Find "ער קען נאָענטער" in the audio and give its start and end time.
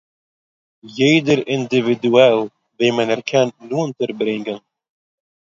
3.13-4.11